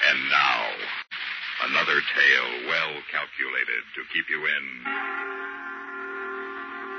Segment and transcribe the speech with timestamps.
[0.00, 0.60] And now,
[1.68, 4.64] another tale well calculated to keep you in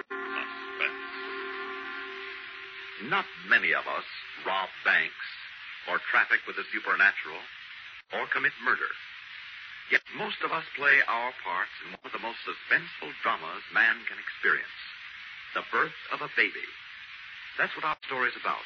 [0.06, 1.06] suspense.
[3.10, 4.06] Not many of us
[4.46, 5.28] rob banks,
[5.90, 7.42] or traffic with the supernatural,
[8.14, 8.92] or commit murder.
[9.90, 13.98] Yet most of us play our parts in one of the most suspenseful dramas man
[14.06, 14.80] can experience
[15.58, 16.68] the birth of a baby.
[17.58, 18.64] That's what our story's about.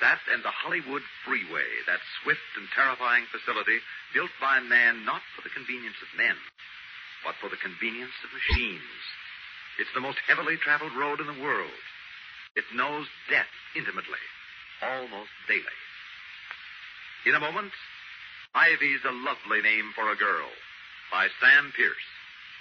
[0.00, 3.78] That and the Hollywood Freeway, that swift and terrifying facility
[4.16, 6.36] built by man not for the convenience of men,
[7.24, 9.02] but for the convenience of machines.
[9.78, 11.80] It's the most heavily traveled road in the world.
[12.56, 14.24] It knows death intimately,
[14.82, 15.78] almost daily.
[17.26, 17.72] In a moment,
[18.54, 20.48] Ivy's a lovely name for a girl
[21.12, 22.08] by Sam Pierce.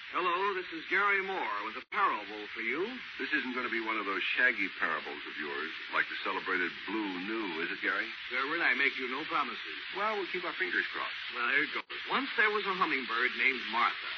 [0.10, 2.82] Hello, this is Garry Moore with a parable for you.
[3.22, 6.74] This isn't going to be one of those shaggy parables of yours, like the celebrated
[6.90, 8.10] Blue New, is it, Garry?
[8.34, 9.78] Sherwin, I make you no promises.
[9.94, 11.26] Well, we'll keep our fingers crossed.
[11.38, 12.02] Well, here it goes.
[12.10, 14.12] Once there was a hummingbird named Martha.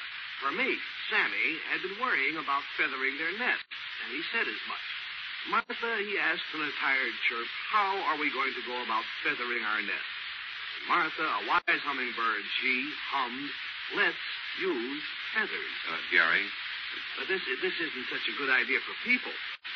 [0.48, 0.80] Her mate,
[1.12, 4.88] Sammy, had been worrying about feathering their nest, and he said as much.
[5.52, 9.60] Martha, he asked in a tired chirp, how are we going to go about feathering
[9.60, 10.12] our nest?
[10.80, 13.52] And Martha, a wise hummingbird, she hummed,
[13.96, 14.24] let's
[14.60, 15.02] use
[15.34, 15.74] feathers.
[15.88, 16.44] Uh, Garry,
[17.18, 19.32] But this, this isn't such a good idea for people,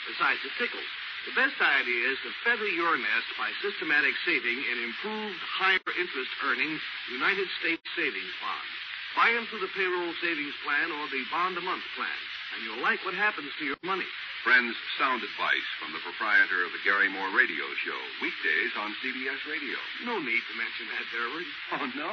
[0.08, 0.91] besides the tickles.
[1.27, 6.31] The best idea is to feather your nest by systematic saving in improved higher interest
[6.47, 6.78] earning
[7.11, 8.75] United States savings bonds.
[9.19, 12.20] Buy them through the payroll savings plan or the bond a month plan,
[12.55, 14.07] and you'll like what happens to your money.
[14.45, 19.41] friends, sound advice from the proprietor of the Garry Moore Radio Show, weekdays on CBS
[19.51, 19.74] Radio.
[20.07, 21.48] No need to mention that, Durward.
[21.74, 22.12] Oh, no?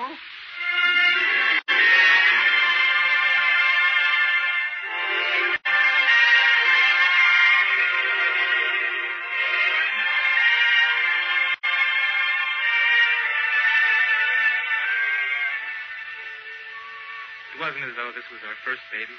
[17.73, 19.17] Wasn't as though this was our first baby.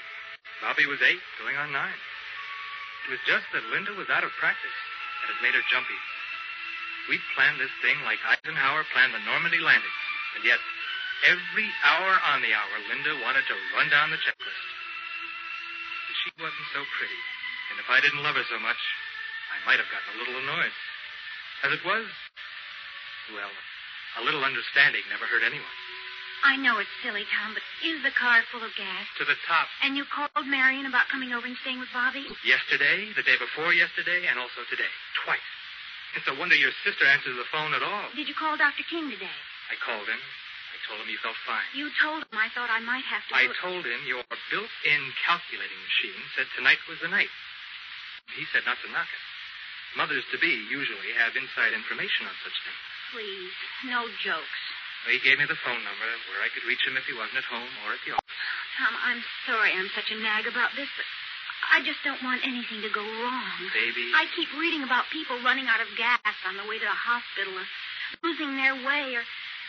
[0.63, 1.99] Bobby was eight, going on nine.
[3.03, 4.79] It was just that Linda was out of practice,
[5.19, 5.99] and it made her jumpy.
[7.11, 9.91] We planned this thing like Eisenhower planned the Normandy landing,
[10.39, 10.63] and yet
[11.27, 14.67] every hour on the hour, Linda wanted to run down the checklist.
[16.07, 17.21] But she wasn't so pretty,
[17.75, 18.79] and if I didn't love her so much,
[19.51, 20.75] I might have gotten a little annoyed.
[21.67, 22.07] As it was,
[23.35, 25.75] well, a little understanding never hurt anyone.
[26.45, 29.05] I know it's silly, Tom, but is the car full of gas?
[29.17, 29.65] To the top.
[29.81, 32.21] And you called Marion about coming over and staying with Bobby?
[32.45, 34.87] Yesterday, the day before yesterday, and also today.
[35.25, 35.49] Twice.
[36.13, 38.13] It's a wonder your sister answers the phone at all.
[38.13, 38.85] Did you call Dr.
[38.85, 39.37] King today?
[39.73, 40.21] I called him.
[40.21, 41.65] I told him you felt fine.
[41.73, 43.33] You told him I thought I might have to.
[43.33, 44.21] I told him your
[44.53, 47.33] built-in calculating machine said tonight was the night.
[48.37, 49.23] He said not to knock it.
[49.97, 52.83] Mothers-to-be usually have inside information on such things.
[53.17, 53.55] Please,
[53.89, 54.61] no jokes.
[55.05, 57.47] He gave me the phone number where I could reach him if he wasn't at
[57.47, 58.37] home or at the office.
[58.81, 61.07] Tom, I'm sorry I'm such a nag about this, but
[61.71, 63.57] I just don't want anything to go wrong.
[63.69, 64.09] Baby.
[64.17, 67.53] I keep reading about people running out of gas on the way to the hospital
[67.53, 67.67] or
[68.25, 69.23] losing their way or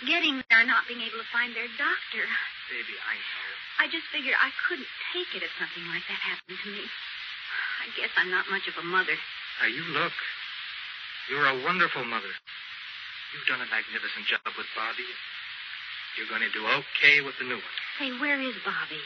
[0.09, 2.25] getting there and not being able to find their doctor.
[2.73, 3.49] Baby, I know.
[3.81, 6.85] I just figured I couldn't take it if something like that happened to me.
[7.85, 9.15] I guess I'm not much of a mother.
[9.61, 10.17] Now, you look.
[11.29, 12.33] You're a wonderful mother.
[13.35, 15.07] You've done a magnificent job with Bobby.
[16.17, 17.77] You're going to do okay with the new one.
[18.01, 19.03] Say, where is Bobby?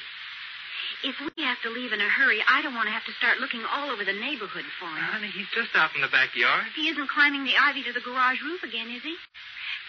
[1.01, 3.41] If we have to leave in a hurry, I don't want to have to start
[3.41, 5.01] looking all over the neighborhood for him.
[5.01, 6.69] Honey, he's just out in the backyard.
[6.77, 9.17] He isn't climbing the ivy to the garage roof again, is he?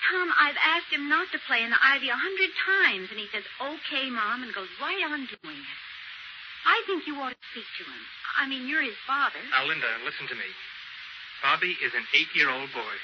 [0.10, 3.28] Tom, I've asked him not to play in the ivy a hundred times, and he
[3.30, 5.80] says, okay, Mom, and goes right on doing it.
[6.66, 8.02] I think you ought to speak to him.
[8.40, 9.42] I mean, you're his father.
[9.52, 10.50] Now, Linda, listen to me.
[11.44, 12.96] Bobby is an eight-year-old boy.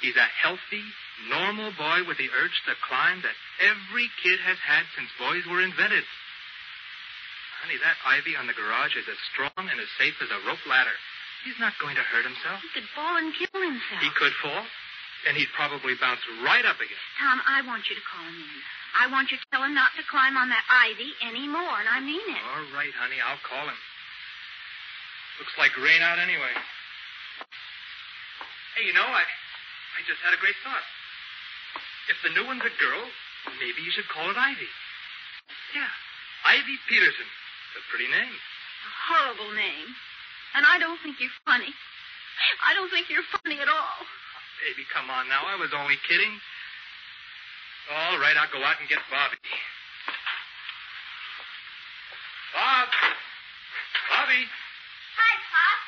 [0.00, 0.84] He's a healthy,
[1.28, 5.60] normal boy with the urge to climb that every kid has had since boys were
[5.60, 6.04] invented.
[7.60, 10.64] Honey, that ivy on the garage is as strong and as safe as a rope
[10.64, 10.96] ladder.
[11.44, 12.60] He's not going to hurt himself.
[12.64, 14.00] He could fall and kill himself.
[14.00, 14.64] He could fall,
[15.28, 17.04] and he'd probably bounce right up again.
[17.20, 18.60] Tom, I want you to call him in.
[18.96, 22.00] I want you to tell him not to climb on that ivy anymore, and I
[22.00, 22.42] mean it.
[22.56, 23.80] All right, honey, I'll call him.
[25.38, 26.52] Looks like rain out anyway.
[28.76, 29.24] Hey, you know, I,
[30.00, 30.86] I just had a great thought.
[32.08, 33.04] If the new one's a girl,
[33.60, 34.70] maybe you should call it Ivy.
[35.76, 35.92] Yeah,
[36.48, 37.28] Ivy Peterson.
[37.28, 38.32] It's a pretty name.
[38.32, 39.92] A horrible name.
[40.56, 41.68] And I don't think you're funny.
[42.64, 44.00] I don't think you're funny at all.
[44.64, 45.44] Baby, come on now.
[45.44, 46.32] I was only kidding.
[47.92, 49.36] All right, I'll go out and get Bobby.
[52.56, 52.88] Bob!
[54.08, 54.42] Bobby!
[54.48, 55.78] Hi, Pop.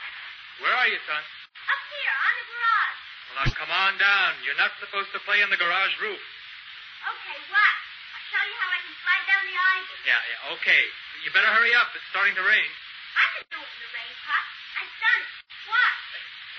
[0.60, 1.16] Where are you, son?
[1.16, 2.98] Up here, on the garage.
[3.32, 4.32] Well, now come on down.
[4.44, 6.20] You're not supposed to play on the garage roof.
[6.20, 7.74] Okay, what?
[8.12, 9.94] I'll show you how I can slide down the ivy.
[10.06, 10.82] Yeah, yeah, okay.
[11.24, 11.88] You better hurry up.
[11.96, 12.70] It's starting to rain.
[13.16, 14.44] I can do it in the rain, Pop.
[14.78, 15.30] I've done it.
[15.66, 16.04] Watch.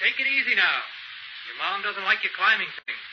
[0.02, 0.80] Take it easy now.
[1.48, 3.06] Your mom doesn't like you climbing things.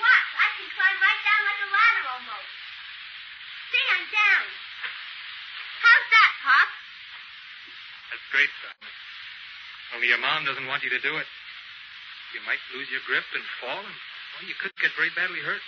[0.00, 0.28] Watch.
[0.36, 2.52] I can climb right down like a ladder almost.
[3.72, 4.46] See, I'm down.
[5.84, 6.68] How's that, Pop?
[8.12, 8.76] That's great, son.
[9.94, 11.28] Only your mom doesn't want you to do it.
[12.34, 13.96] You might lose your grip and fall, and
[14.36, 15.62] well, you could get very badly hurt.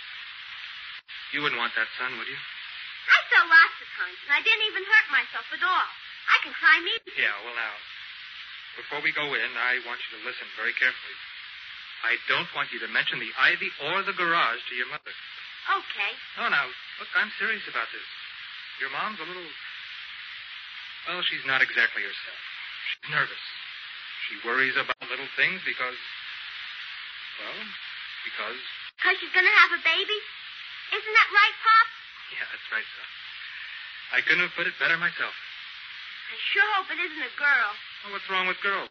[1.33, 2.39] You wouldn't want that, son, would you?
[3.09, 5.89] I fell lots of times, and I didn't even hurt myself at all.
[6.29, 7.13] I can climb easy.
[7.17, 7.75] Yeah, well, now,
[8.77, 11.17] before we go in, I want you to listen very carefully.
[12.05, 15.11] I don't want you to mention the ivy or the garage to your mother.
[15.67, 16.11] Okay.
[16.39, 16.65] No, now,
[17.01, 18.07] look, I'm serious about this.
[18.79, 19.49] Your mom's a little.
[21.09, 22.39] Well, she's not exactly herself.
[22.93, 23.43] She's nervous.
[24.29, 25.97] She worries about little things because.
[27.39, 27.59] Well,
[28.27, 28.59] because.
[28.99, 30.19] Because she's going to have a baby?
[30.91, 31.87] Isn't that right, Pop?
[32.35, 33.09] Yeah, that's right, son.
[34.09, 35.33] I couldn't have put it better myself.
[36.29, 37.69] I sure hope it isn't a girl.
[38.03, 38.89] Well, what's wrong with girls?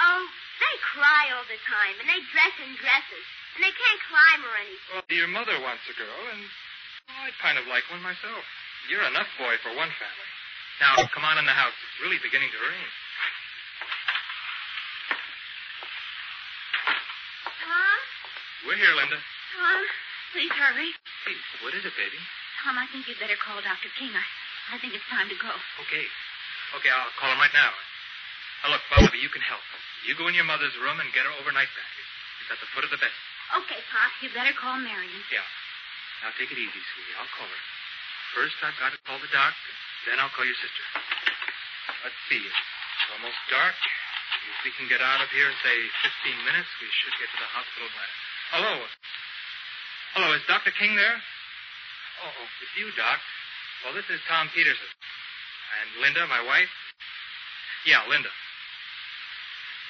[0.00, 0.22] Oh,
[0.60, 4.54] they cry all the time, and they dress in dresses, and they can't climb or
[4.60, 4.92] anything.
[4.92, 6.42] Well, your mother wants a girl, and
[7.08, 8.44] well, I'd kind of like one myself.
[8.90, 10.30] You're enough boy for one family.
[10.82, 11.72] Now, come on in the house.
[11.72, 12.90] It's really beginning to rain.
[17.62, 17.98] Tom?
[18.74, 19.14] We're here, Linda.
[19.14, 19.78] Tom,
[20.34, 20.90] please hurry.
[21.22, 22.18] Hey, what is it, baby?
[22.58, 23.86] Tom, I think you'd better call Dr.
[23.94, 24.10] King.
[24.10, 24.26] I,
[24.74, 25.54] I think it's time to go.
[25.86, 26.02] Okay.
[26.74, 27.70] Okay, I'll call him right now.
[28.66, 29.62] Now, look, Bobby, you can help.
[30.02, 31.94] You go in your mother's room and get her overnight bag.
[32.42, 33.14] It's at the foot of the bed.
[33.62, 34.10] Okay, Pop.
[34.26, 35.22] You better call Marion.
[35.30, 35.46] Yeah.
[36.26, 37.14] Now, take it easy, sweetie.
[37.14, 37.62] I'll call her.
[38.34, 39.54] First, I've got to call the doc,
[40.10, 40.84] then I'll call your sister.
[42.02, 42.42] Let's see.
[42.42, 43.78] It's almost dark.
[44.50, 45.78] If we can get out of here in, say,
[46.26, 48.02] 15 minutes, we should get to the hospital by...
[48.52, 48.74] Hello.
[50.14, 50.70] Hello, is Dr.
[50.76, 51.16] King there?
[52.24, 53.18] Oh, oh, it's you, Doc.
[53.84, 54.90] Well, this is Tom Peterson.
[55.80, 56.70] And Linda, my wife?
[57.88, 58.30] Yeah, Linda.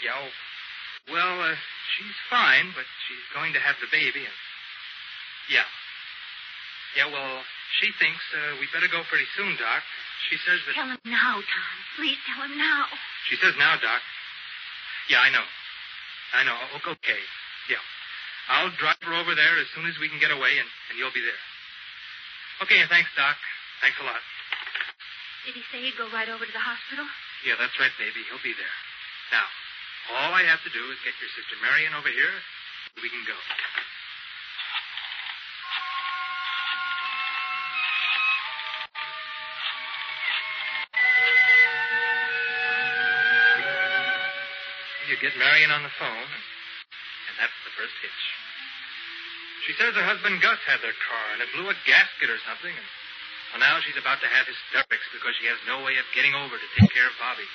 [0.02, 0.32] Yeah, oh,
[1.12, 1.54] well, uh,
[1.94, 4.38] she's fine, but she's going to have the baby, and...
[5.52, 5.68] Yeah.
[6.96, 7.44] Yeah, well,
[7.82, 9.82] she thinks uh, we better go pretty soon, Doc.
[10.30, 10.72] She says that...
[10.78, 11.74] Tell him now, Tom.
[12.00, 12.88] Please tell him now.
[13.28, 14.00] She says now, Doc.
[15.12, 15.46] Yeah, I know.
[16.32, 16.56] I know.
[16.80, 17.22] Okay.
[17.68, 17.82] Yeah.
[18.48, 21.14] I'll drive her over there as soon as we can get away, and, and you'll
[21.16, 21.42] be there.
[22.62, 23.36] Okay, thanks, Doc.
[23.80, 24.20] Thanks a lot.
[25.48, 27.04] Did he say he'd go right over to the hospital?
[27.44, 28.24] Yeah, that's right, baby.
[28.28, 28.76] He'll be there.
[29.32, 29.44] Now,
[30.16, 32.32] all I have to do is get your sister Marion over here.
[32.32, 33.36] and We can go.
[45.08, 46.42] You get Marion on the phone, and
[47.78, 48.22] first hitch.
[49.68, 52.72] She says her husband Gus had their car, and it blew a gasket or something,
[52.72, 52.88] and
[53.54, 56.58] well, now she's about to have hysterics because she has no way of getting over
[56.58, 57.46] to take care of Bobby.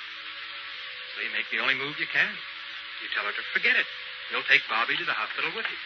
[1.14, 2.32] So you make the only move you can.
[3.04, 3.84] You tell her to forget it.
[4.32, 5.78] You'll take Bobby to the hospital with you.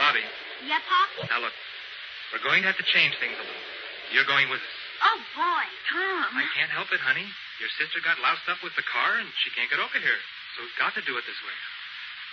[0.00, 0.24] Bobby,
[0.66, 1.28] Yeah, Pop?
[1.30, 1.54] now look,
[2.34, 3.66] we're going to have to change things a little.
[4.10, 4.76] You're going with us.
[5.02, 5.64] Oh, boy.
[5.90, 6.30] Tom.
[6.38, 7.26] I can't help it, honey.
[7.60, 10.20] Your sister got loused up with the car, and she can't get over here.
[10.56, 11.56] So we've got to do it this way.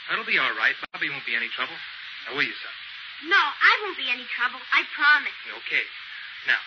[0.09, 0.73] That'll be all right.
[0.89, 1.77] Bobby won't be any trouble.
[2.25, 2.75] Now, will you, son?
[3.29, 4.57] No, I won't be any trouble.
[4.73, 5.37] I promise.
[5.63, 5.85] Okay.
[6.49, 6.57] Now,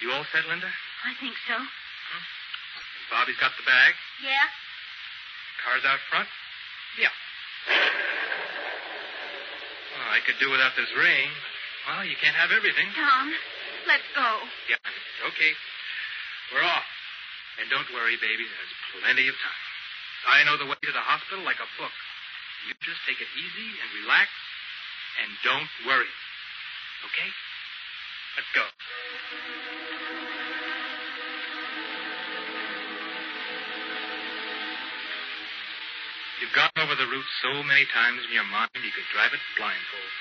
[0.00, 0.70] you all set, Linda?
[1.04, 1.60] I think so.
[1.60, 2.24] Hmm?
[2.24, 3.92] And Bobby's got the bag.
[4.24, 4.48] Yeah?
[5.60, 6.28] Car's out front?
[6.96, 7.12] Yeah.
[9.92, 11.28] Well, I could do without this rain.
[11.84, 12.88] Well, you can't have everything.
[12.96, 13.28] Tom,
[13.84, 14.28] let's go.
[14.72, 14.80] Yeah,
[15.28, 15.52] okay.
[16.54, 16.88] We're off.
[17.60, 18.48] And don't worry, baby.
[18.48, 19.69] There's plenty of time.
[20.28, 21.94] I know the way to the hospital like a book.
[22.68, 24.28] You just take it easy and relax,
[25.24, 26.12] and don't worry.
[27.08, 27.30] Okay?
[28.36, 28.64] Let's go.
[36.40, 39.44] You've gone over the route so many times in your mind you could drive it
[39.60, 40.14] blindfold.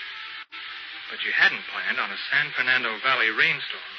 [1.08, 3.90] But you hadn't planned on a San Fernando Valley rainstorm.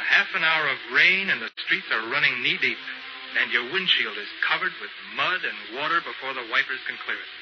[0.00, 2.78] A half an hour of rain and the streets are running knee deep,
[3.40, 7.32] and your windshield is covered with mud and water before the wipers can clear it.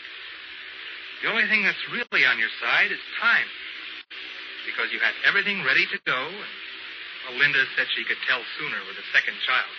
[1.22, 3.48] The only thing that's really on your side is time.
[4.66, 6.52] Because you had everything ready to go, and
[7.28, 9.74] well, Linda said she could tell sooner with a second child.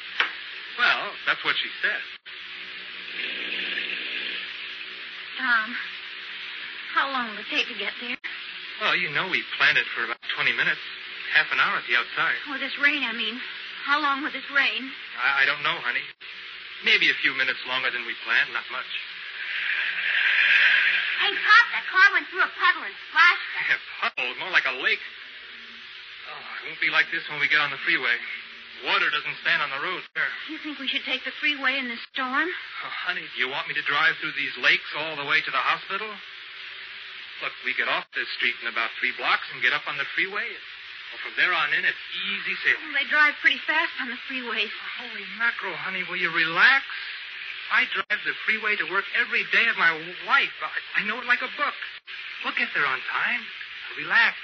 [0.77, 2.01] Well, that's what she said.
[5.37, 5.67] Tom,
[6.93, 8.17] how long will it take to get there?
[8.81, 10.81] Well, you know we planned it for about 20 minutes.
[11.33, 12.37] Half an hour at the outside.
[12.49, 13.39] Oh, this rain, I mean.
[13.85, 14.81] How long will this rain?
[15.21, 16.01] I, I don't know, honey.
[16.81, 18.89] Maybe a few minutes longer than we planned, not much.
[21.21, 23.77] Hey, Pop, that car went through a puddle and splashed us.
[23.77, 25.01] A puddle, more like a lake.
[26.25, 28.17] Oh, it won't be like this when we get on the freeway.
[28.83, 30.27] Water doesn't stand on the road there.
[30.49, 32.49] Do you think we should take the freeway in this storm?
[32.49, 35.51] Oh, honey, do you want me to drive through these lakes all the way to
[35.53, 36.09] the hospital?
[37.45, 40.09] Look, we get off this street in about three blocks and get up on the
[40.17, 40.49] freeway.
[41.11, 42.81] Well, from there on in, it's easy sailing.
[42.89, 44.71] Well, they drive pretty fast on the freeways.
[44.99, 46.83] Holy mackerel, honey, will you relax?
[47.73, 49.89] I drive the freeway to work every day of my
[50.29, 50.53] life.
[50.61, 51.77] I, I know it like a book.
[52.43, 53.41] We'll get there on time.
[53.97, 54.37] Relax.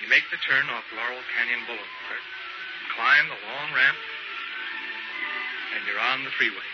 [0.00, 2.24] You make the turn off Laurel Canyon Boulevard,
[2.96, 3.98] climb the long ramp,
[5.78, 6.68] and you're on the freeway.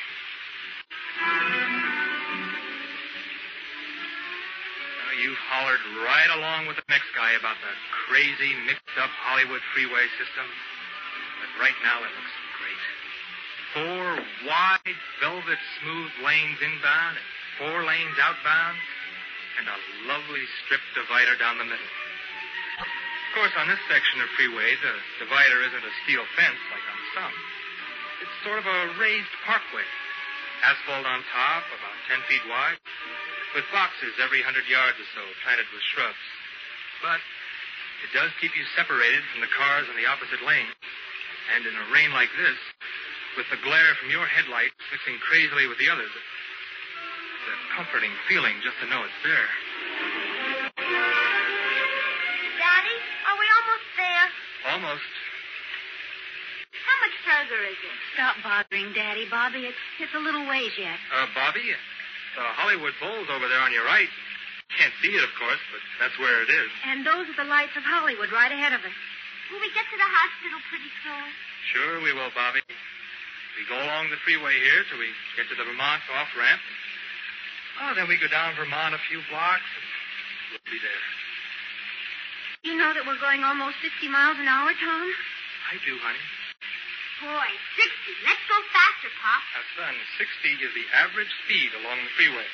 [4.97, 7.69] Now, you've hollered right along with the next guy about the
[8.09, 10.49] crazy, mixed-up Hollywood freeway system.
[11.45, 12.83] But right now it looks great.
[13.77, 14.07] Four
[14.49, 17.29] wide, velvet smooth lanes inbound and
[17.61, 18.81] four lanes outbound,
[19.61, 21.93] and a lovely strip divider down the middle.
[22.81, 24.95] Of course, on this section of freeway, the
[25.27, 27.35] divider isn't a steel fence like on some.
[28.23, 29.87] It's sort of a raised parkway.
[30.63, 32.79] Asphalt on top, about 10 feet wide,
[33.55, 36.25] with boxes every 100 yards or so planted with shrubs.
[37.03, 37.21] But
[38.07, 40.71] it does keep you separated from the cars in the opposite lane.
[41.57, 42.57] And in a rain like this,
[43.37, 48.57] with the glare from your headlights mixing crazily with the others, it's a comforting feeling
[48.65, 49.49] just to know it's there.
[52.57, 52.97] Daddy,
[53.29, 54.27] are we almost there?
[54.73, 55.24] Almost.
[57.45, 57.99] Is it?
[58.17, 59.69] Stop bothering Daddy, Bobby.
[59.69, 60.97] It's, it's a little ways yet.
[61.13, 64.09] Uh, Bobby, the Hollywood Bowl's over there on your right.
[64.81, 66.71] Can't see it, of course, but that's where it is.
[66.89, 68.97] And those are the lights of Hollywood right ahead of us.
[69.53, 71.29] Will we get to the hospital pretty soon?
[71.69, 72.65] Sure we will, Bobby.
[72.65, 76.65] We go along the freeway here till we get to the Vermont off ramp.
[77.85, 79.85] Oh, then we go down Vermont a few blocks and
[80.57, 81.05] we'll be there.
[82.65, 85.07] You know that we're going almost 60 miles an hour, Tom?
[85.71, 86.25] I do, honey.
[87.23, 88.27] Boy, 60.
[88.27, 89.43] Let's go faster, Pop.
[89.55, 92.49] Now, son, 60 is the average speed along the freeway.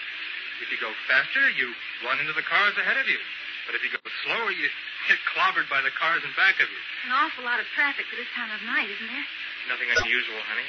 [0.60, 1.72] If you go faster, you
[2.04, 3.16] run into the cars ahead of you.
[3.64, 4.68] But if you go slower, you
[5.08, 6.80] get clobbered by the cars in back of you.
[7.08, 9.26] An awful lot of traffic for this time of night, isn't there?
[9.72, 10.66] Nothing unusual, honey.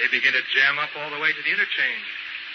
[0.00, 2.08] They begin to jam up all the way to the interchange.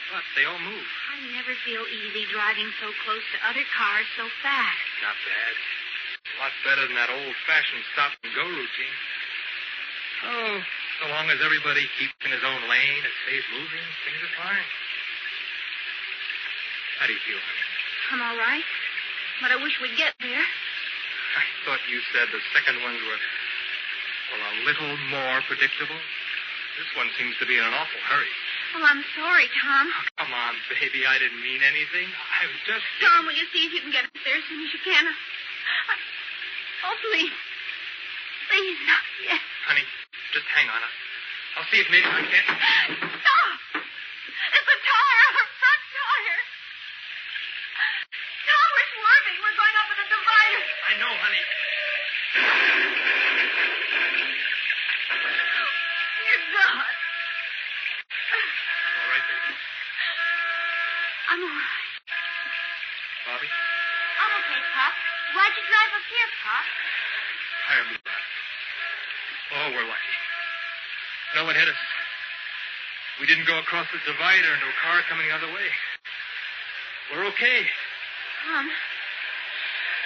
[0.09, 0.88] But they all move.
[1.13, 4.85] I never feel easy driving so close to other cars so fast.
[5.05, 5.53] Not bad.
[6.21, 8.95] A lot better than that old-fashioned stop-and-go routine.
[10.21, 10.55] Oh,
[11.01, 14.69] so long as everybody keeps in his own lane and stays moving, things are fine.
[17.01, 17.65] How do you feel, honey?
[18.13, 18.67] I'm all right.
[19.41, 20.45] But I wish we'd get there.
[20.45, 23.21] I thought you said the second ones were,
[24.37, 25.97] well, a little more predictable.
[26.77, 28.33] This one seems to be in an awful hurry.
[28.77, 29.85] Well, I'm sorry, Tom.
[29.89, 31.03] Oh, come on, baby.
[31.03, 32.07] I didn't mean anything.
[32.07, 32.85] I was just.
[33.01, 35.03] Tom, will you see if you can get us there as soon as you can?
[35.09, 35.93] I...
[36.87, 37.35] Oh, please.
[38.47, 39.41] Please, not yet.
[39.67, 39.83] Honey,
[40.31, 40.79] just hang on.
[41.59, 42.45] I'll see if maybe I can.
[43.19, 43.51] Stop!
[43.75, 46.41] It's a tire, our front tire.
[48.47, 49.38] Tom, we're swerving.
[49.43, 50.63] We're going up in a divider.
[50.88, 51.43] I know, honey.
[71.51, 71.84] One hit us.
[73.20, 75.67] We didn't go across the divider into a car coming the other way.
[77.12, 77.67] We're okay.
[78.48, 78.72] Tom,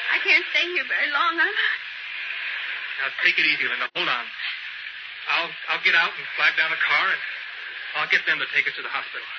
[0.10, 1.38] I can't stay here very long.
[1.38, 1.54] I'm.
[2.98, 3.86] Now take it easy, Linda.
[3.94, 4.26] Hold on.
[5.38, 7.22] I'll I'll get out and flag down a car and
[8.02, 9.30] I'll get them to take us to the hospital.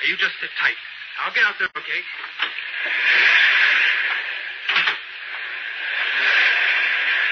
[0.00, 0.80] Now you just sit tight.
[1.20, 2.00] I'll get out there, okay?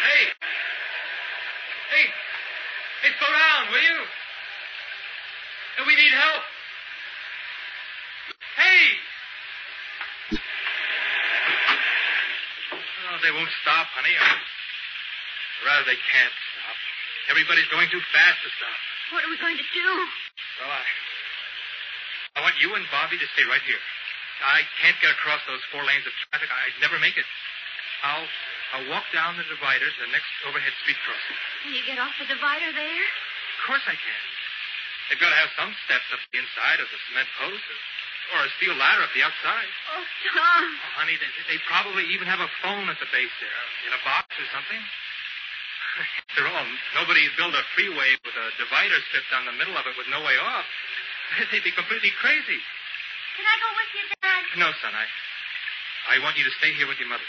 [0.04, 0.22] Hey!
[1.96, 2.06] Hey!
[3.26, 4.00] Down, will you?
[5.78, 6.42] And we need help.
[8.56, 8.82] Hey!
[13.06, 14.14] Oh, they won't stop, honey.
[14.14, 16.76] Or rather, they can't stop.
[17.32, 18.78] Everybody's going too fast to stop.
[19.12, 19.88] What are we going to do?
[20.62, 20.84] Well, I.
[22.36, 23.80] I want you and Bobby to stay right here.
[24.44, 26.52] I can't get across those four lanes of traffic.
[26.52, 27.24] I'd never make it.
[28.04, 28.28] I'll
[28.74, 31.38] I'll walk down the divider to the next overhead street crossing.
[31.62, 33.04] Can you get off the divider there?
[33.06, 34.24] Of course I can.
[35.08, 37.78] They've got to have some steps up the inside of the cement post or,
[38.34, 39.70] or a steel ladder up the outside.
[39.94, 40.02] Oh,
[40.34, 40.62] Tom.
[40.66, 44.02] Oh, honey, they, they probably even have a phone at the base there, in a
[44.02, 44.82] box or something.
[46.26, 46.66] After all,
[46.98, 50.20] nobody's built a freeway with a divider strip down the middle of it with no
[50.26, 50.66] way off.
[51.54, 52.60] They'd be completely crazy.
[53.38, 54.42] Can I go with you, Dad?
[54.58, 55.06] No, son, I
[56.06, 57.26] I want you to stay here with your mother.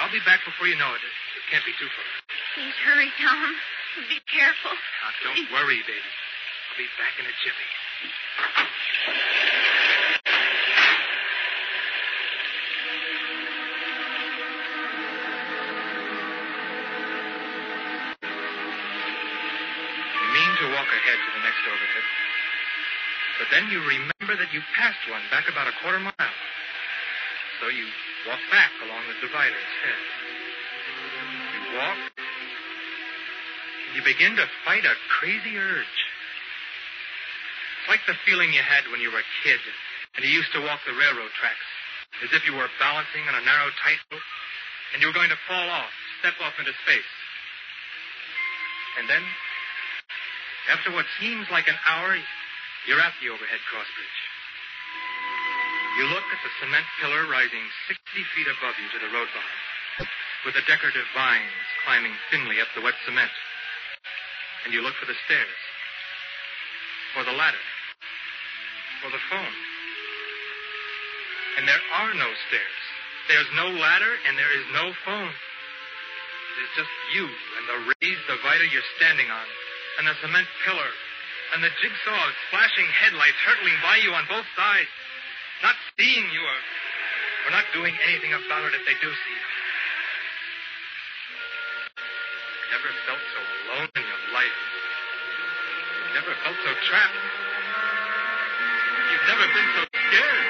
[0.00, 1.02] I'll be back before you know it.
[1.02, 1.12] It,
[1.50, 2.06] can't be too far.
[2.58, 3.54] Please hurry, Tom.
[4.10, 4.74] Be careful.
[4.74, 6.02] Now, don't worry, baby.
[6.02, 7.68] I'll be back in a jiffy.
[20.10, 22.06] You mean to walk ahead to the next overhead.
[23.38, 26.34] But then you remember that you passed one back about a quarter mile.
[27.64, 27.88] So you
[28.28, 30.00] walk back along the divider instead.
[31.48, 31.96] You walk,
[33.88, 35.96] and you begin to fight a crazy urge.
[37.80, 39.56] It's like the feeling you had when you were a kid
[40.12, 41.68] and you used to walk the railroad tracks,
[42.20, 44.28] as if you were balancing on a narrow tightrope
[44.92, 45.88] and you were going to fall off,
[46.20, 47.12] step off into space.
[49.00, 49.24] And then,
[50.68, 52.12] after what seems like an hour,
[52.84, 54.23] you're at the overhead cross bridge.
[55.94, 58.02] You look at the cement pillar rising 60
[58.34, 60.10] feet above you to the road bottom,
[60.42, 63.30] with the decorative vines climbing thinly up the wet cement.
[64.66, 65.60] And you look for the stairs,
[67.14, 67.62] for the ladder,
[69.06, 69.56] for the phone.
[71.62, 72.80] And there are no stairs.
[73.30, 75.30] There's no ladder, and there is no phone.
[75.30, 79.46] There's just you and the raised divider you're standing on,
[80.02, 80.90] and the cement pillar,
[81.54, 84.90] and the jigsaw of flashing headlights hurtling by you on both sides,
[85.64, 86.60] not seeing you or,
[87.48, 89.48] or not doing anything about it if they do see you.
[92.60, 94.60] You never felt so alone in your life.
[96.04, 97.16] You never felt so trapped.
[99.08, 100.44] You've never been so scared.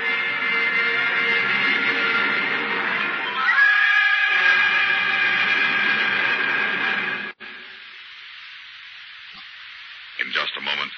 [10.27, 10.90] In just a moment,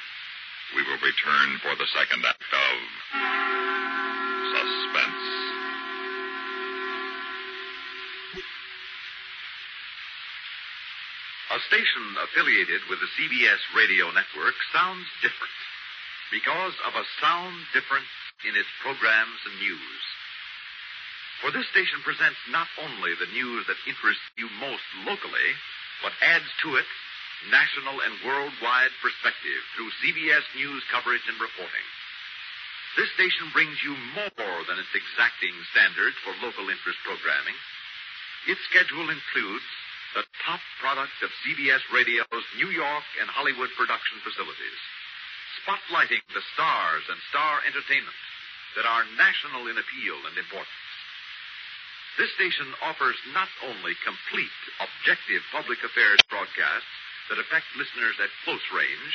[0.72, 2.76] we will return for the second act of
[11.57, 15.57] A station affiliated with the CBS radio network sounds different
[16.29, 18.12] because of a sound difference
[18.45, 20.03] in its programs and news.
[21.40, 25.49] For this station presents not only the news that interests you most locally,
[26.05, 26.85] but adds to it
[27.49, 31.87] national and worldwide perspective through CBS News coverage and reporting.
[33.01, 37.57] This station brings you more than its exacting standards for local interest programming.
[38.45, 39.64] Its schedule includes
[40.16, 44.81] the top product of CBS Radio's New York and Hollywood production facilities,
[45.61, 48.16] spotlighting the stars and star entertainment
[48.81, 50.88] that are national in appeal and importance.
[52.16, 56.96] This station offers not only complete, objective public affairs broadcasts
[57.29, 59.12] that affect listeners at close range,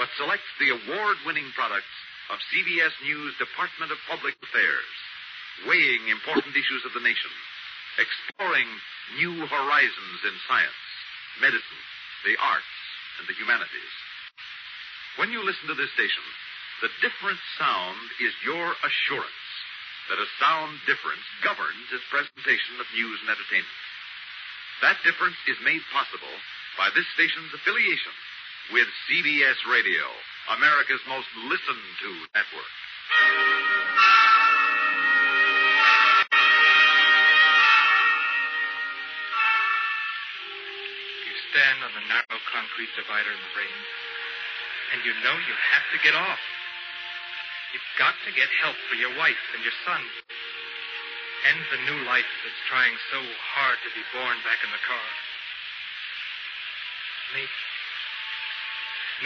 [0.00, 1.92] but selects the award-winning products
[2.32, 4.92] of CBS News Department of Public Affairs,
[5.68, 7.28] weighing important issues of the nation,
[8.00, 8.68] exploring
[9.18, 10.82] new horizons in science,
[11.40, 11.82] medicine,
[12.24, 12.76] the arts,
[13.20, 13.92] and the humanities.
[15.20, 16.24] When you listen to this station,
[16.80, 19.46] the different sound is your assurance
[20.10, 23.80] that a sound difference governs its presentation of news and entertainment.
[24.82, 26.34] That difference is made possible
[26.74, 28.14] by this station's affiliation
[28.74, 30.06] with CBS Radio,
[30.58, 33.61] America's most listened to network.
[41.52, 43.78] Stand on the narrow concrete divider in the rain,
[44.96, 46.40] and you know you have to get off.
[47.76, 50.00] You've got to get help for your wife and your son.
[51.52, 53.20] End the new life that's trying so
[53.52, 55.08] hard to be born back in the car.
[57.36, 57.56] Maybe,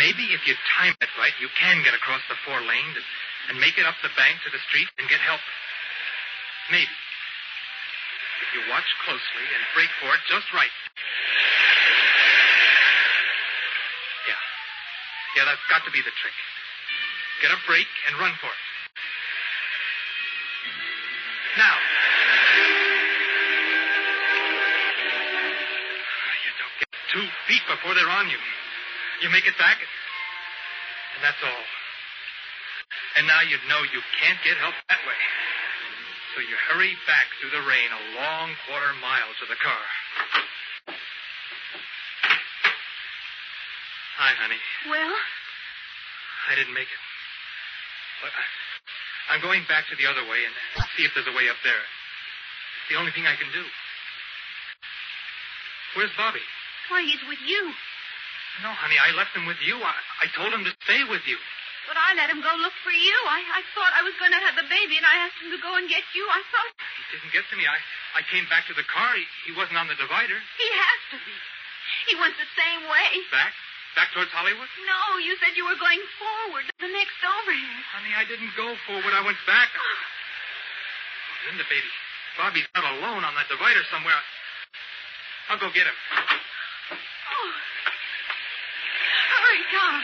[0.02, 3.06] maybe if you time it right, you can get across the four lanes and,
[3.54, 5.42] and make it up the bank to the street and get help.
[6.74, 6.90] Maybe.
[8.42, 10.74] If you watch closely and brake for it just right.
[14.26, 14.42] Yeah.
[15.36, 16.32] Yeah, that's got to be the trick.
[17.44, 18.62] Get a brake and run for it.
[21.60, 21.76] Now.
[26.24, 28.40] Ah, you don't get two feet before they're on you.
[29.20, 31.64] You make it back, and that's all.
[33.20, 35.20] And now you know you can't get help that way.
[36.32, 39.84] So you hurry back through the rain a long quarter mile to the car.
[44.26, 44.58] Hi, honey.
[44.90, 45.14] Well,
[46.50, 47.02] I didn't make it.
[48.26, 48.42] But I,
[49.30, 50.50] I'm going back to the other way and
[50.98, 51.78] see if there's a way up there.
[51.78, 53.62] It's the only thing I can do.
[55.94, 56.42] Where's Bobby?
[56.90, 57.70] why, he's with you.
[58.66, 59.78] No, honey, I left him with you.
[59.78, 61.38] I, I told him to stay with you.
[61.86, 63.18] But I let him go look for you.
[63.30, 65.60] I, I thought I was going to have the baby, and I asked him to
[65.62, 66.26] go and get you.
[66.26, 67.62] I thought He didn't get to me.
[67.62, 67.78] I,
[68.18, 69.14] I came back to the car.
[69.14, 70.34] He, he wasn't on the divider.
[70.58, 71.34] he has to be.
[72.10, 73.22] He went the same way.
[73.30, 73.54] Back?
[73.96, 74.68] Back towards Hollywood?
[74.84, 77.80] No, you said you were going forward to the next overhead.
[77.96, 79.08] Honey, I didn't go forward.
[79.16, 79.72] I went back.
[79.72, 81.88] Oh, Linda, baby.
[82.36, 84.20] Bobby's out alone on that divider somewhere.
[85.48, 85.96] I'll go get him.
[86.92, 87.50] Oh.
[89.32, 89.94] Hurry, Tom.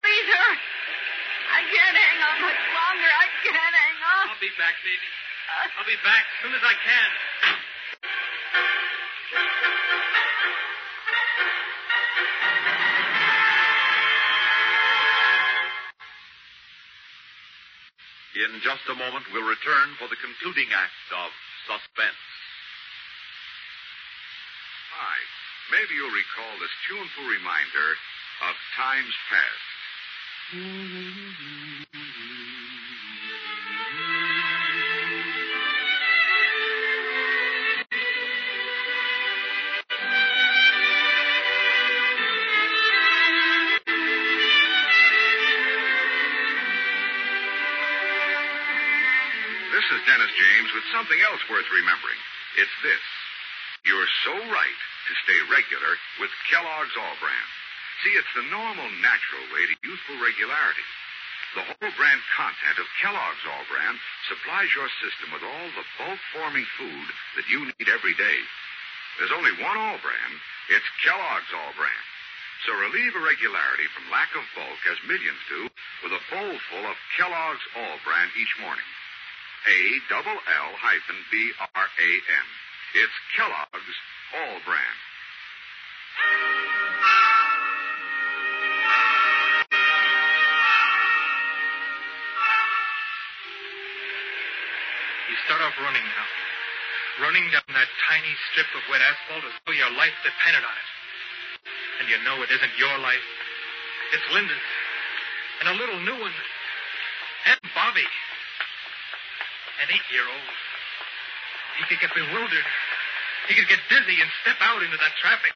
[0.00, 0.58] Please hurry.
[1.52, 3.10] I can't hang on much longer.
[3.12, 4.24] I can't hang on.
[4.32, 5.08] I'll be back, baby.
[5.52, 5.76] Uh.
[5.76, 7.08] I'll be back as soon as I can.
[18.38, 21.34] In just a moment, we'll return for the concluding act of
[21.66, 22.22] Suspense.
[24.94, 25.18] Hi.
[25.74, 27.88] Maybe you'll recall this tuneful reminder
[28.46, 29.66] of times past.
[30.54, 31.67] Mm-hmm.
[50.92, 52.20] Something else worth remembering.
[52.56, 53.04] It's this.
[53.84, 57.46] You're so right to stay regular with Kellogg's All-Bran.
[58.04, 60.86] See, it's the normal, natural way to youthful regularity.
[61.56, 63.96] The whole bran content of Kellogg's All-Bran
[64.28, 68.38] supplies your system with all the bulk forming food that you need every day.
[69.16, 70.30] There's only one All-Bran.
[70.72, 72.02] It's Kellogg's All-Bran.
[72.66, 75.68] So relieve irregularity from lack of bulk, as millions do,
[76.04, 78.88] with a bowl full of Kellogg's All-Bran each morning.
[79.66, 82.46] A double L hyphen B R A N.
[82.94, 83.98] It's Kellogg's
[84.38, 84.96] All-Bran.
[95.28, 96.26] You start off running now.
[97.26, 100.88] Running down that tiny strip of wet asphalt as though your life depended on it.
[102.00, 103.26] And you know it isn't your life.
[104.14, 104.66] It's Linda's.
[105.60, 106.32] And a little new one.
[107.52, 108.06] And Bobby.
[109.78, 110.48] An eight-year-old.
[111.78, 112.68] He could get bewildered.
[113.46, 115.54] He could get dizzy and step out into that traffic.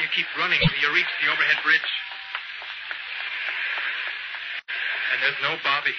[0.00, 1.90] You keep running till you reach the overhead bridge.
[5.12, 5.96] And there's no Bobby.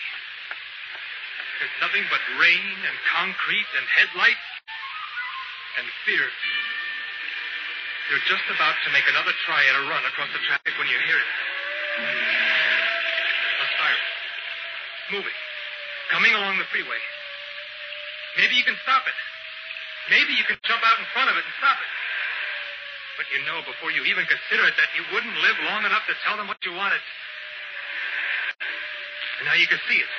[1.59, 4.49] There's nothing but rain and concrete and headlights
[5.77, 6.25] and fear.
[8.09, 10.97] You're just about to make another try at a run across the traffic when you
[11.05, 11.29] hear it.
[13.59, 14.05] A siren.
[15.13, 15.37] Moving.
[16.09, 17.01] Coming along the freeway.
[18.37, 19.17] Maybe you can stop it.
[20.09, 21.91] Maybe you can jump out in front of it and stop it.
[23.19, 26.15] But you know before you even consider it that you wouldn't live long enough to
[26.25, 27.03] tell them what you wanted.
[29.39, 30.11] And now you can see it.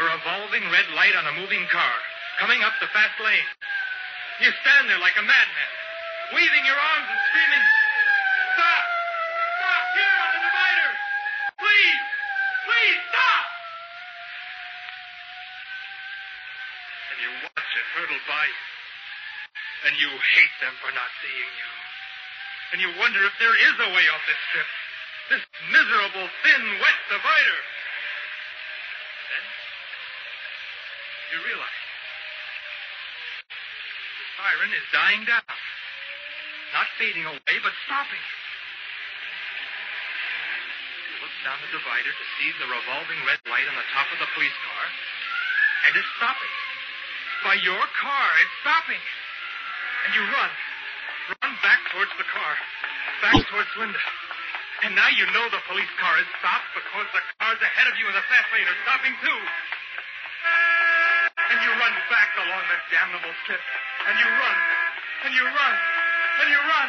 [0.00, 1.96] A revolving red light on a moving car,
[2.40, 3.48] coming up the fast lane.
[4.40, 5.70] You stand there like a madman,
[6.32, 7.64] waving your arms and screaming,
[17.92, 18.60] watch it hurtle by you.
[19.84, 21.70] And you hate them for not seeing you.
[22.72, 24.66] And you wonder if there is a way off this strip.
[25.30, 27.60] This miserable, thin, wet divider.
[29.28, 29.44] Then
[31.32, 31.80] you realize
[33.48, 35.56] the siren is dying down.
[36.72, 38.24] Not fading away, but stopping.
[41.42, 44.54] Down the divider to see the revolving red light on the top of the police
[44.62, 44.84] car,
[45.90, 46.54] and it's stopping.
[47.42, 49.02] By your car, it's stopping.
[50.06, 50.52] And you run.
[51.42, 52.54] Run back towards the car.
[53.18, 53.98] Back towards Linda.
[54.86, 58.06] And now you know the police car is stopped because the cars ahead of you
[58.06, 59.40] in the fast lane are stopping too.
[61.50, 63.62] And you run back along the damnable strip.
[64.06, 64.58] And you run.
[65.26, 65.74] And you run.
[66.42, 66.88] And you run.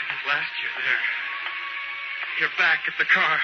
[0.00, 1.25] And at last you're there.
[2.36, 3.36] You're back at the car.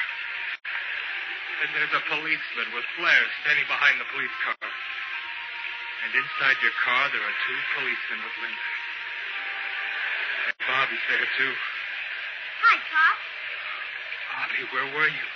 [1.64, 4.68] And there's a policeman with flares standing behind the police car.
[6.04, 8.68] And inside your car, there are two policemen with Linda.
[10.44, 11.54] And Bobby's there, too.
[12.68, 13.16] Hi, Pop.
[14.36, 15.26] Bobby, where were you?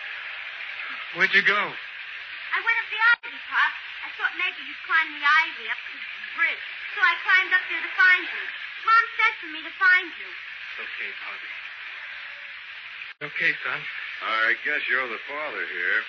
[1.17, 1.57] Where'd you go?
[1.57, 3.73] I went up the ivy, Pop.
[4.05, 6.65] I thought maybe you'd climb the ivy up to the bridge.
[6.93, 8.43] So I climbed up there to find you.
[8.85, 10.29] Mom said for me to find you.
[10.29, 11.66] It's okay, Bobby.
[13.17, 13.81] Okay, son.
[13.81, 16.01] I guess you're the father here.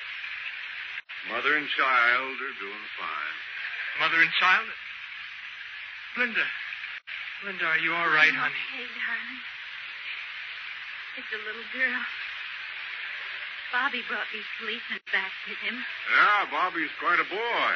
[1.31, 3.37] Mother and child are doing fine.
[4.03, 4.67] Mother and child?
[6.19, 6.43] Linda.
[7.47, 8.63] Linda, are you all right, I'm honey?
[8.75, 9.39] Okay, darling.
[11.15, 12.01] It's a little girl.
[13.71, 15.79] Bobby brought these policemen back with him.
[15.79, 17.71] Yeah, Bobby's quite a boy.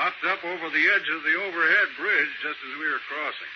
[0.00, 3.54] Popped up over the edge of the overhead bridge just as we were crossing.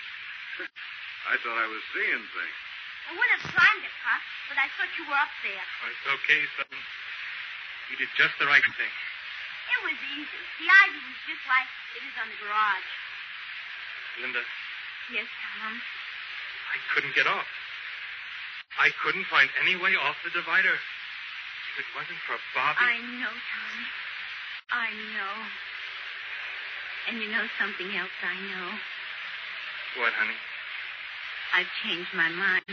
[1.33, 2.66] I thought I was seeing things.
[3.07, 5.63] I would have climbed it, Pop, but I thought you were up there.
[5.63, 6.75] Oh, it's okay, son.
[7.91, 8.93] You did just the right thing.
[9.67, 10.41] It was easy.
[10.59, 12.87] The ivy was just like it is on the garage.
[14.19, 14.43] Linda,
[15.07, 15.71] Yes, Tom.
[16.67, 17.47] I couldn't get off.
[18.75, 20.75] I couldn't find any way off the divider.
[20.75, 22.83] If it wasn't for Bobby.
[22.83, 23.75] I know, Tom.
[24.75, 25.33] I know.
[27.07, 28.67] And you know something else I know.
[30.03, 30.35] What, honey?
[31.55, 32.65] I've changed my mind.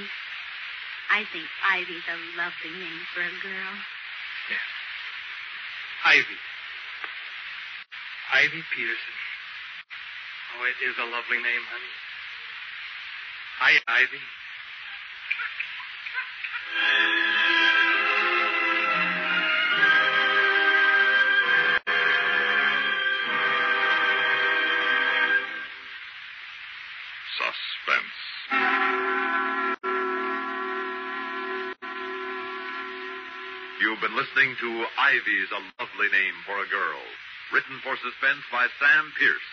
[1.11, 3.73] I think Ivy's a lovely name for a girl.
[4.51, 4.65] Yes.
[6.05, 6.39] Ivy.
[8.33, 9.17] Ivy Peterson.
[10.59, 11.95] Oh, it is a lovely name, honey.
[13.59, 14.23] Hi, Ivy.
[34.35, 36.99] Listening to Ivy's A Lovely Name for a Girl,
[37.55, 39.51] written for suspense by Sam Pierce.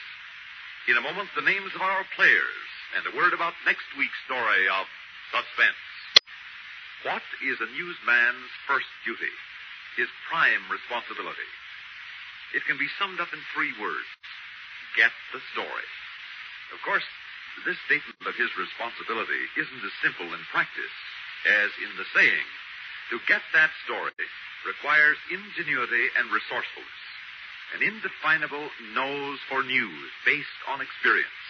[0.90, 2.66] In a moment, the names of our players
[2.98, 4.90] and a word about next week's story of
[5.30, 5.86] Suspense.
[7.06, 9.30] What is a newsman's first duty?
[10.02, 11.50] His prime responsibility?
[12.58, 14.10] It can be summed up in three words.
[14.98, 15.90] Get the story.
[16.74, 17.06] Of course,
[17.70, 20.96] this statement of his responsibility isn't as simple in practice
[21.46, 22.50] as in the saying.
[23.12, 24.16] To get that story
[24.64, 27.02] requires ingenuity and resourcefulness,
[27.76, 31.44] an indefinable nose for news based on experience.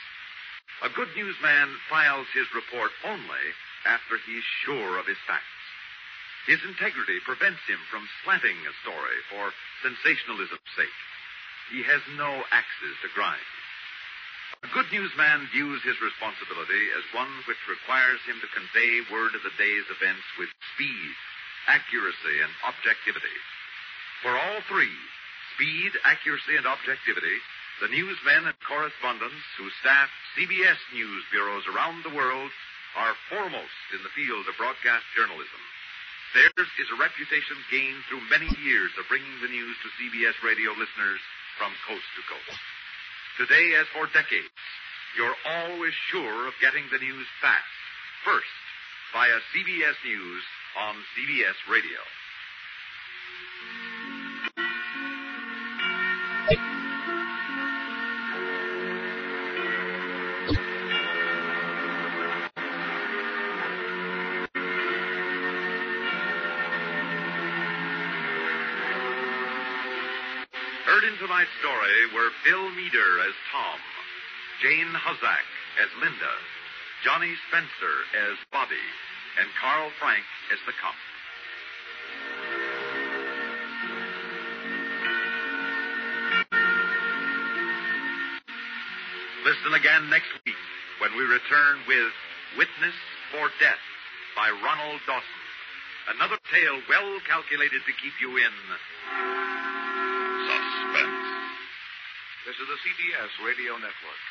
[0.82, 3.46] A good newsman files his report only
[3.86, 5.62] after he's sure of his facts.
[6.50, 9.54] His integrity prevents him from slanting a story for
[9.86, 11.00] sensationalism's sake.
[11.70, 13.54] He has no axes to grind.
[14.66, 19.46] A good newsman views his responsibility as one which requires him to convey word of
[19.46, 21.14] the day's events with speed,
[21.68, 23.38] accuracy, and objectivity.
[24.22, 24.94] For all three,
[25.56, 27.38] speed, accuracy, and objectivity,
[27.82, 32.52] the newsmen and correspondents who staff CBS news bureaus around the world
[32.96, 35.62] are foremost in the field of broadcast journalism.
[36.38, 40.72] Theirs is a reputation gained through many years of bringing the news to CBS radio
[40.78, 41.20] listeners
[41.60, 42.62] from coast to coast.
[43.42, 44.56] Today, as for decades,
[45.20, 47.76] you're always sure of getting the news fast,
[48.24, 48.56] first,
[49.12, 50.44] via CBS News
[50.80, 52.00] on CBS Radio.
[70.86, 71.80] Heard in tonight's story
[72.14, 73.80] were Bill Meader as Tom,
[74.62, 75.48] Jane Huzzack
[75.84, 76.34] as Linda,
[77.04, 77.96] Johnny Spencer
[78.30, 78.76] as Bobby,
[79.40, 80.96] and Carl Frank is the cop.
[89.46, 90.60] Listen again next week
[91.00, 92.14] when we return with
[92.58, 92.96] Witness
[93.32, 93.84] for Death
[94.36, 95.42] by Ronald Dawson.
[96.16, 98.54] Another tale well calculated to keep you in
[100.46, 101.26] Suspense.
[102.46, 104.31] This is the CBS Radio Network.